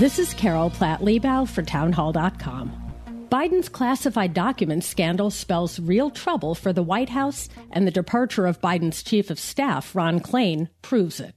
[0.00, 3.28] This is Carol Platt Liebau for Townhall.com.
[3.30, 8.60] Biden's classified documents scandal spells real trouble for the White House, and the departure of
[8.60, 11.36] Biden's chief of staff, Ron Klain, proves it.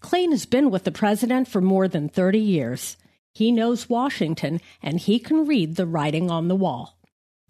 [0.00, 2.96] Klain has been with the president for more than 30 years.
[3.34, 7.00] He knows Washington, and he can read the writing on the wall.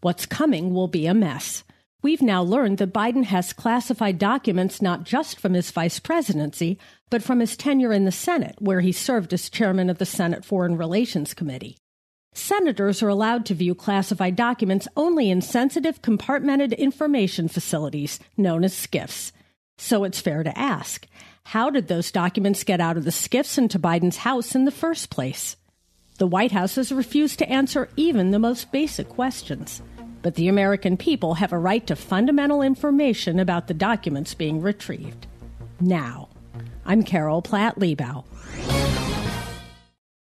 [0.01, 1.65] What's coming will be a mess.
[2.02, 6.78] We've now learned that Biden has classified documents not just from his vice presidency,
[7.10, 10.45] but from his tenure in the Senate, where he served as chairman of the Senate
[10.45, 11.77] Foreign Relations Committee.
[12.34, 18.74] Senators are allowed to view classified documents only in sensitive compartmented information facilities known as
[18.74, 19.32] SCIFs.
[19.78, 21.06] So it's fair to ask
[21.45, 25.09] how did those documents get out of the SCIFs into Biden's house in the first
[25.09, 25.56] place?
[26.18, 29.80] The White House has refused to answer even the most basic questions
[30.27, 35.29] but the American people have a right to fundamental information about the documents being retrieved.
[35.79, 36.30] Now,
[36.85, 38.24] I'm Carol Platt Liebau.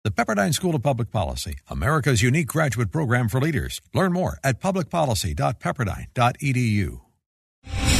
[0.04, 3.80] The Pepperdine School of Public Policy, America's unique graduate program for leaders.
[3.94, 7.00] Learn more at publicpolicy.pepperdine.edu.